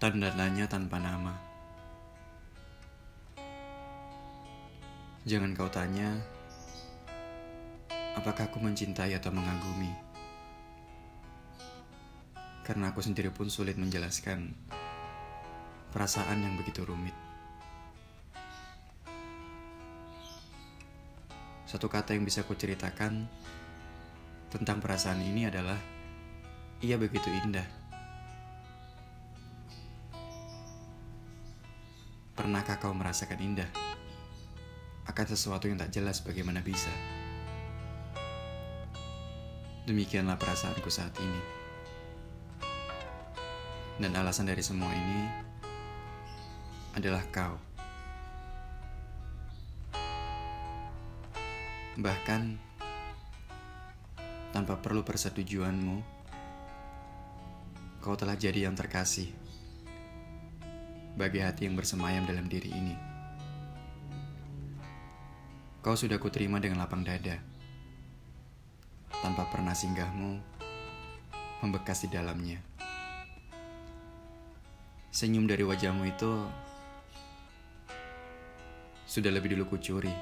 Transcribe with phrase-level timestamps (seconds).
[0.00, 1.36] Tanda-tandanya tanpa nama.
[5.28, 6.16] Jangan kau tanya,
[8.16, 9.92] apakah aku mencintai atau mengagumi.
[12.64, 14.56] Karena aku sendiri pun sulit menjelaskan
[15.92, 17.12] perasaan yang begitu rumit.
[21.68, 23.28] Satu kata yang bisa kuceritakan
[24.48, 25.76] tentang perasaan ini adalah
[26.80, 27.79] ia begitu indah.
[32.38, 33.70] Pernahkah kau merasakan indah
[35.10, 36.90] akan sesuatu yang tak jelas bagaimana bisa?
[39.90, 41.42] Demikianlah perasaanku saat ini.
[43.98, 45.20] Dan alasan dari semua ini
[46.94, 47.58] adalah kau.
[51.98, 52.40] Bahkan
[54.54, 55.96] tanpa perlu persetujuanmu,
[57.98, 59.49] kau telah jadi yang terkasih
[61.18, 62.96] bagi hati yang bersemayam dalam diri ini.
[65.80, 67.40] Kau sudah kuterima dengan lapang dada,
[69.24, 70.36] tanpa pernah singgahmu
[71.64, 72.60] membekas di dalamnya.
[75.10, 76.32] Senyum dari wajahmu itu
[79.10, 80.14] sudah lebih dulu kucuri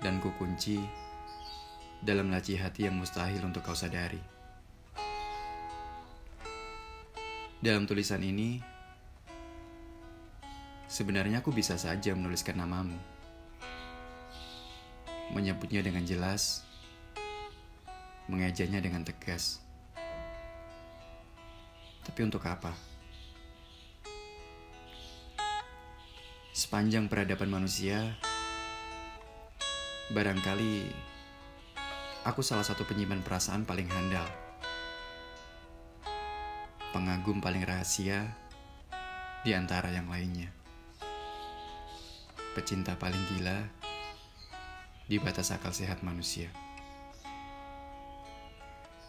[0.00, 0.80] dan kukunci
[2.00, 4.22] dalam laci hati yang mustahil untuk kau sadari.
[7.58, 8.62] Dalam tulisan ini,
[10.88, 12.96] Sebenarnya aku bisa saja menuliskan namamu.
[15.36, 16.64] Menyebutnya dengan jelas,
[18.24, 19.60] mengejanya dengan tegas.
[22.08, 22.72] Tapi untuk apa?
[26.56, 28.16] Sepanjang peradaban manusia,
[30.08, 30.88] barangkali
[32.24, 34.24] aku salah satu penyimpan perasaan paling handal.
[36.96, 38.24] Pengagum paling rahasia
[39.44, 40.57] di antara yang lainnya
[42.58, 43.54] pecinta paling gila
[45.06, 46.50] di batas akal sehat manusia.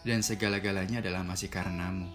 [0.05, 2.05] Dan segala-galanya adalah masih karenamu.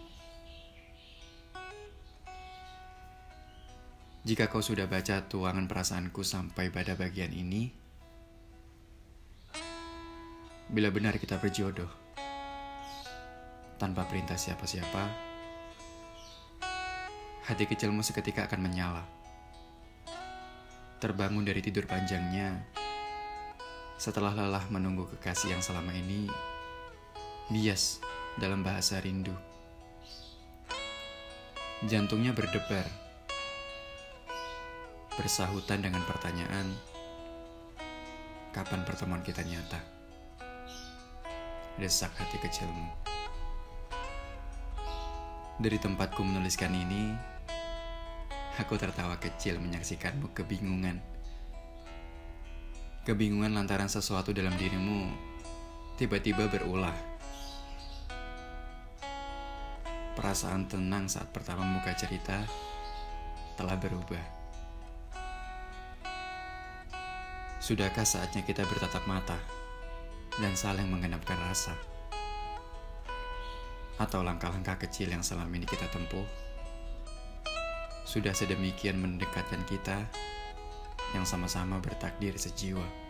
[4.23, 7.75] Jika kau sudah baca tuangan perasaanku sampai pada bagian ini,
[10.71, 11.91] bila benar kita berjodoh,
[13.83, 15.03] tanpa perintah siapa-siapa,
[17.45, 19.24] hati kecilmu seketika akan menyala
[21.05, 22.65] terbangun dari tidur panjangnya
[24.01, 26.33] setelah lelah menunggu kekasih yang selama ini
[27.53, 28.01] bias
[28.41, 29.37] dalam bahasa rindu.
[31.85, 32.89] Jantungnya berdebar,
[35.21, 36.73] bersahutan dengan pertanyaan,
[38.57, 39.85] kapan pertemuan kita nyata?
[41.77, 42.89] Desak hati kecilmu.
[45.61, 47.34] Dari tempatku menuliskan ini,
[48.55, 51.03] Aku tertawa kecil menyaksikanmu kebingungan.
[53.03, 55.11] Kebingungan lantaran sesuatu dalam dirimu
[55.99, 56.95] tiba-tiba berulah.
[60.15, 62.47] Perasaan tenang saat pertama muka cerita
[63.59, 64.23] telah berubah.
[67.59, 69.39] Sudahkah saatnya kita bertatap mata
[70.39, 71.75] dan saling mengenapkan rasa?
[73.99, 76.44] Atau langkah-langkah kecil yang selama ini kita tempuh
[78.15, 80.07] sudah sedemikian mendekatkan kita
[81.19, 83.04] yang sama-sama bertakdir sejiwa.